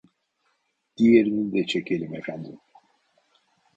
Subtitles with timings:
[0.97, 2.59] Diğerini de çekelim efendim